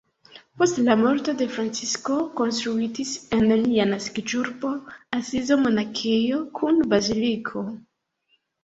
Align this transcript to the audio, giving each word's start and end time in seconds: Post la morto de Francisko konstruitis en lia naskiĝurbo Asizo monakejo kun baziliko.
Post 0.59 0.79
la 0.85 0.95
morto 1.01 1.35
de 1.41 1.47
Francisko 1.57 2.17
konstruitis 2.41 3.13
en 3.39 3.47
lia 3.53 3.87
naskiĝurbo 3.93 4.75
Asizo 5.21 5.63
monakejo 5.69 6.45
kun 6.61 6.87
baziliko. 6.97 7.69